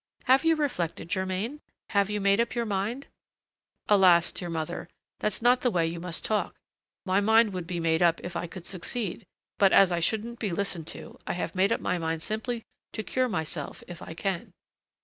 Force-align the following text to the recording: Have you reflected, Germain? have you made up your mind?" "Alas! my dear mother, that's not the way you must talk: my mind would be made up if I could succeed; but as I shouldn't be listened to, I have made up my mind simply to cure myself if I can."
Have 0.23 0.43
you 0.43 0.55
reflected, 0.55 1.09
Germain? 1.09 1.61
have 1.91 2.09
you 2.09 2.19
made 2.19 2.39
up 2.39 2.55
your 2.55 2.65
mind?" 2.65 3.05
"Alas! 3.87 4.33
my 4.33 4.39
dear 4.39 4.49
mother, 4.49 4.89
that's 5.19 5.43
not 5.43 5.61
the 5.61 5.69
way 5.69 5.85
you 5.85 5.99
must 5.99 6.25
talk: 6.25 6.55
my 7.05 7.21
mind 7.21 7.53
would 7.53 7.67
be 7.67 7.79
made 7.79 8.01
up 8.01 8.19
if 8.23 8.35
I 8.35 8.47
could 8.47 8.65
succeed; 8.65 9.27
but 9.59 9.71
as 9.71 9.91
I 9.91 9.99
shouldn't 9.99 10.39
be 10.39 10.49
listened 10.53 10.87
to, 10.87 11.19
I 11.27 11.33
have 11.33 11.53
made 11.53 11.71
up 11.71 11.81
my 11.81 11.99
mind 11.99 12.23
simply 12.23 12.63
to 12.93 13.03
cure 13.03 13.29
myself 13.29 13.83
if 13.87 14.01
I 14.01 14.15
can." 14.15 14.53